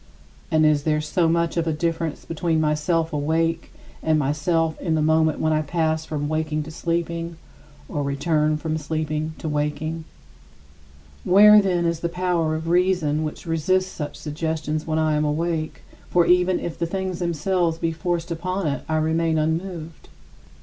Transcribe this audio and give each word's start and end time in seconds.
And 0.49 0.65
is 0.65 0.81
there 0.81 0.99
so 0.99 1.29
much 1.29 1.57
of 1.57 1.67
a 1.67 1.71
difference 1.71 2.25
between 2.25 2.59
myself 2.59 3.13
awake 3.13 3.71
and 4.01 4.17
myself 4.17 4.81
in 4.81 4.95
the 4.95 5.01
moment 5.03 5.37
when 5.39 5.53
I 5.53 5.61
pass 5.61 6.05
from 6.05 6.27
waking 6.27 6.63
to 6.63 6.71
sleeping, 6.71 7.37
or 7.87 8.01
return 8.01 8.57
from 8.57 8.79
sleeping 8.79 9.35
to 9.37 9.47
waking? 9.47 10.05
Where, 11.23 11.61
then, 11.61 11.85
is 11.85 11.99
the 11.99 12.09
power 12.09 12.55
of 12.55 12.67
reason 12.67 13.23
which 13.23 13.45
resists 13.45 13.91
such 13.91 14.15
suggestions 14.17 14.87
when 14.87 14.97
I 14.97 15.13
am 15.13 15.23
awake 15.23 15.83
for 16.09 16.25
even 16.25 16.59
if 16.59 16.79
the 16.79 16.87
things 16.87 17.19
themselves 17.19 17.77
be 17.77 17.91
forced 17.91 18.31
upon 18.31 18.65
it 18.65 18.81
I 18.89 18.95
remain 18.95 19.37
unmoved? 19.37 20.07